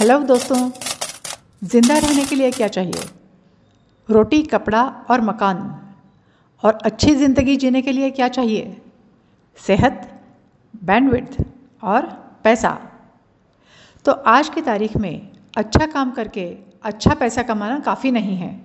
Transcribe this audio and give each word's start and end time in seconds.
Hello 0.00 0.18
दोस्तों, 0.18 0.56
ज़िंदा 1.62 1.98
रहने 1.98 2.24
के 2.24 2.34
लिए 2.34 2.50
क्या 2.50 2.68
चाहिए? 2.68 3.02
रोटी, 4.08 4.42
कपड़ा 4.42 4.82
और 5.10 5.20
मकान। 5.20 5.58
और 6.62 6.78
अच्छी 6.84 7.14
ज़िंदगी 7.14 7.56
जीने 7.56 7.82
के 7.82 7.92
लिए 7.92 8.10
क्या 8.10 8.28
चाहिए? 8.28 8.76
सेहत 9.56 10.22
बैंडविड्थ 10.84 11.36
और 11.82 12.06
पैसा। 12.44 12.70
तो 14.04 14.12
आज 14.12 14.48
की 14.48 14.62
तारीख 14.62 14.96
में 14.96 15.28
अच्छा 15.56 15.86
काम 15.86 16.10
करके 16.10 16.56
अच्छा 16.82 17.14
पैसा 17.14 17.42
कमाना 17.42 17.78
काफ़ी 17.78 18.10
नहीं 18.10 18.36
है। 18.36 18.60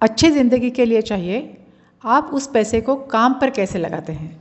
अच्छी 0.00 0.30
ज़िंदगी 0.30 0.70
के 0.70 0.84
लिए 0.84 1.02
चाहिए, 1.02 1.66
आप 2.04 2.30
उस 2.32 2.46
पैसे 2.46 2.80
को 2.80 2.96
काम 2.96 3.34
पर 3.34 3.50
कैसे 3.50 3.78
लगाते 3.78 4.12
हैं? 4.12 4.40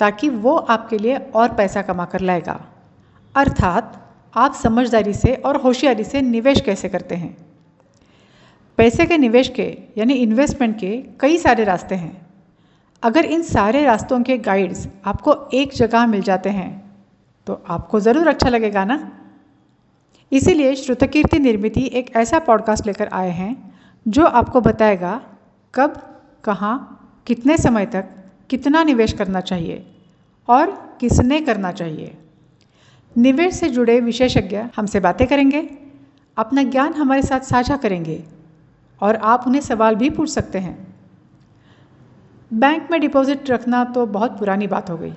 ताकि 0.00 0.28
वो 0.28 0.56
आपके 0.56 0.98
लिए 0.98 1.16
और 1.16 1.54
पैसा 1.54 1.82
कमा 1.82 2.04
कर 2.04 2.20
लाएगा। 2.20 2.60
अर्थात 3.34 4.02
आप 4.36 4.54
समझदारी 4.54 5.12
से 5.14 5.34
और 5.36 5.56
होशियारी 5.56 6.04
से 6.04 6.20
निवेश 6.22 6.60
कैसे 6.60 6.88
करते 6.88 7.14
हैं? 7.14 7.36
पैसे 8.78 9.04
के 9.06 9.18
निवेश 9.18 9.48
के, 9.48 9.66
यानी 9.98 10.14
इन्वेस्टमेंट 10.14 10.78
के 10.78 10.96
कई 11.20 11.38
सारे 11.38 11.64
रास्ते 11.64 11.94
हैं। 11.94 12.26
अगर 13.02 13.24
इन 13.24 13.42
सारे 13.42 13.84
रास्तों 13.84 14.22
के 14.22 14.36
गाइड्स 14.38 14.86
आपको 15.04 15.36
एक 15.54 15.72
जगह 15.72 16.06
मिल 16.06 16.22
जाते 16.22 16.50
हैं 16.50 16.70
तो 17.46 17.62
आपको 17.68 18.00
ज़रूर 18.00 18.28
अच्छा 18.28 18.48
लगेगा 18.48 18.84
ना? 18.84 18.98
इसीलिए 20.32 20.74
श्रुतकीर्ति 20.74 21.38
निर्मिति 21.38 21.84
एक 21.94 22.10
ऐसा 22.16 22.38
पॉडकास्ट 22.38 22.86
लेकर 22.86 23.08
आए 23.08 23.30
हैं, 23.30 23.74
जो 24.06 24.24
आपको 24.24 24.60
बताएगा 24.60 25.20
कब, 25.74 25.96
कहाँ, 26.44 27.22
कितने 27.26 27.56
समय 27.58 27.86
तक 27.86 28.08
कितना 28.50 28.82
निवेश 28.82 29.12
करना 29.12 29.40
चाहिए 29.40 29.84
और 30.48 30.70
किसने 31.00 31.40
करना 31.40 31.72
चाहिए। 31.72 32.16
निवेश 33.16 33.54
से 33.54 33.68
जुड़े 33.68 34.00
विशेषज्ञ 34.00 34.56
हमसे 34.76 35.00
बातें 35.00 35.26
करेंगे, 35.26 35.68
अपना 36.36 36.62
ज्ञान 36.62 36.92
हमारे 36.94 37.22
साथ 37.22 37.40
साझा 37.40 37.76
करेंगे 37.76 38.24
और 39.00 39.16
आप 39.16 39.44
उन्हें 39.46 39.60
सवाल 39.60 39.94
भी 39.94 40.10
पूछ 40.10 40.30
सकते 40.30 40.58
हैं। 40.58 40.76
बैंक 42.50 42.90
में 42.90 43.00
डिपॉजिट 43.00 43.50
रखना 43.50 43.84
तो 43.84 44.06
बहुत 44.06 44.38
पुरानी 44.38 44.66
बात 44.66 44.90
हो 44.90 44.96
गई। 44.96 45.12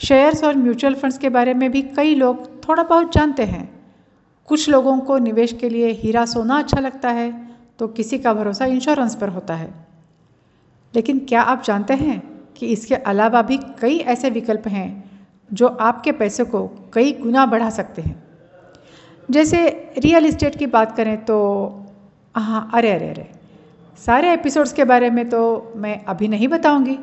शेयर्स 0.00 0.44
और 0.44 0.56
म्यूचुअल 0.56 0.94
फंड्स 0.94 1.18
के 1.18 1.28
बारे 1.28 1.54
में 1.54 1.70
भी 1.70 1.82
कई 1.82 2.14
लोग 2.14 2.68
थोड़ा 2.68 2.82
बहुत 2.82 3.12
जानते 3.12 3.44
हैं। 3.44 3.68
कुछ 4.46 4.68
लोगों 4.68 4.98
को 5.00 5.18
निवेश 5.18 5.52
के 5.52 5.68
लिए 5.68 5.90
हीरा 5.92 6.24
सोना 6.26 6.58
अच्छा 6.58 6.80
लगता 6.80 7.10
है 7.10 7.30
तो 7.78 7.88
किसी 7.88 8.18
का 8.18 8.34
भरोसा 8.34 8.64
इंश्योरेंस 8.64 9.14
पर 9.14 9.28
होता 9.28 9.54
है। 9.54 9.70
लेकिन 10.94 11.18
क्या 11.18 11.42
आप 11.42 11.62
जानते 11.64 11.94
हैं 11.94 12.20
कि 12.56 12.66
इसके 12.66 12.94
अलावा 12.94 13.42
भी 13.42 13.58
कई 13.80 13.98
ऐसे 13.98 14.30
विकल्प 14.30 14.68
हैं 14.68 15.09
जो 15.50 15.68
आपके 15.68 16.12
पैसे 16.12 16.44
को 16.44 16.66
कई 16.94 17.12
गुना 17.12 17.46
बढ़ा 17.46 17.70
सकते 17.70 18.02
हैं। 18.02 18.22
जैसे 19.28 19.68
रियल 19.98 20.26
इस्टेट 20.26 20.56
की 20.56 20.66
बात 20.68 20.96
करें 20.96 21.16
तो 21.24 21.36
हाँ 22.34 22.70
अरे 22.74 22.90
अरे 22.90 23.08
अरे, 23.08 23.26
सारे 23.98 24.32
एपिसोड्स 24.32 24.72
के 24.72 24.84
बारे 24.84 25.10
में 25.10 25.28
तो 25.30 25.72
मैं 25.76 26.04
अभी 26.04 26.28
नहीं 26.28 26.48
बताऊँगी, 26.48 26.98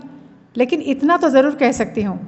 लेकिन 0.55 0.81
इतना 0.83 1.17
तो 1.17 1.29
ज़रूर 1.29 1.55
कह 1.55 1.71
सकती 1.71 2.01
हूँ 2.01 2.19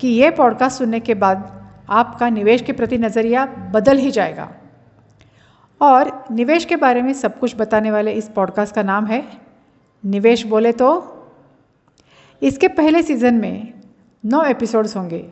कि 0.00 0.08
ये 0.08 0.30
पॉडकास्ट 0.30 0.78
सुनने 0.78 1.00
के 1.00 1.14
बाद 1.14 1.52
आपका 1.90 2.28
निवेश 2.28 2.62
के 2.62 2.72
प्रति 2.72 2.98
नज़रिया 2.98 3.44
बदल 3.74 3.98
ही 3.98 4.10
जाएगा। 4.10 4.48
और 5.80 6.10
निवेश 6.30 6.64
के 6.64 6.76
बारे 6.76 7.02
में 7.02 7.12
सब 7.12 7.38
कुछ 7.38 7.54
बताने 7.56 7.90
वाले 7.90 8.12
इस 8.12 8.28
पॉडकास्ट 8.28 8.74
का 8.74 8.82
नाम 8.82 9.06
है 9.06 9.22
निवेश 10.04 10.44
बोले 10.46 10.72
तो। 10.72 10.88
इसके 12.42 12.68
पहले 12.68 13.02
सीज़न 13.02 13.34
में 13.34 13.72
नौ 14.24 14.42
एपिसोड्स 14.44 14.96
होंगे। 14.96 15.24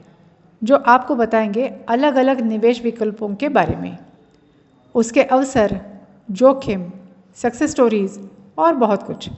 जो 0.65 0.77
आपको 0.77 1.15
बताएँगे 1.17 1.69
अलग 1.89 2.17
अलग 2.17 2.41
निवेश 2.41 2.83
विकल्पों 2.83 3.35
के 3.35 3.49
बारे 3.49 3.77
में। 3.77 3.99
उसके 4.95 5.23
अवसर, 5.23 5.81
जोखिम 6.31 6.93
सक्सेस 7.35 7.71
स्टोरीज 7.71 8.31
और 8.59 8.75
बहुत 8.75 9.03
कुछ। 9.03 9.31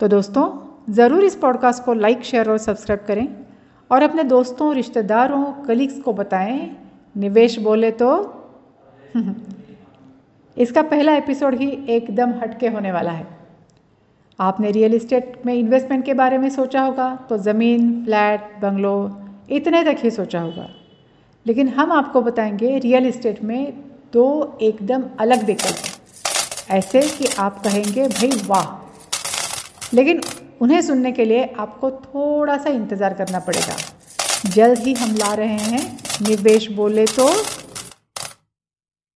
तो 0.00 0.08
दोस्तों, 0.08 0.48
ज़रूर 0.92 1.24
इस 1.24 1.34
पॉडकास्ट 1.34 1.84
को 1.84 1.94
लाइक 1.94 2.22
शेयर 2.22 2.50
और 2.50 2.58
सब्सक्राइब 2.58 3.04
करें 3.06 3.28
और 3.90 4.02
अपने 4.02 4.24
दोस्तों, 4.24 4.74
रिश्तेदारों 4.74 5.52
कलीग्स 5.64 6.00
को 6.00 6.12
बताएँ, 6.12 6.76
निवेश 7.16 7.58
बोले 7.58 7.90
तो। 7.90 8.42
इसका 10.58 10.82
पहला 10.82 11.14
एपिसोड 11.16 11.54
ही 11.54 11.86
एकदम 11.88 12.30
हटके 12.30 12.68
होने 12.68 12.92
वाला 12.92 13.10
है। 13.10 13.26
आपने 14.40 14.70
रियल 14.70 14.94
इस्टेट 14.94 15.42
में 15.46 15.54
इन्वेस्टमेंट 15.54 16.04
के 16.04 16.14
बारे 16.14 16.38
में 16.38 16.48
सोचा 16.50 16.82
होगा 16.82 17.26
तो 17.28 17.38
ज़मीन 17.38 18.04
फ्लैट 18.04 18.40
बंगलो 18.60 19.25
इतने 19.50 19.84
तक 19.84 19.96
ही 20.02 20.10
सोचा 20.10 20.40
होगा। 20.40 20.70
लेकिन 21.46 21.68
हम 21.68 21.92
आपको 21.92 22.20
बताएँगे, 22.20 22.78
रियल 22.78 23.06
इस्टेट 23.06 23.42
में 23.42 23.72
दो 24.12 24.58
एकदम 24.62 25.04
अलग 25.20 25.44
विकल्प। 25.44 25.76
ऐसे 26.70 27.02
कि 27.02 27.26
आप 27.38 27.62
कहेंगे, 27.62 28.08
भाई, 28.08 28.30
वाह! 28.46 28.86
लेकिन 29.94 30.20
उन्हें 30.60 30.82
सुनने 30.82 31.12
के 31.12 31.24
लिए 31.24 31.54
आपको 31.58 31.90
थोड़ा 31.90 32.58
सा 32.58 32.70
इंतज़ार 32.70 33.14
करना 33.14 33.38
पड़ेगा। 33.38 33.76
जल्द 34.50 34.78
ही 34.78 34.94
हम 34.94 35.14
ला 35.14 35.34
रहे 35.34 35.56
हैं। 35.56 35.98
निवेश 36.22 36.70
बोले 36.70 37.04
तो 37.04 37.30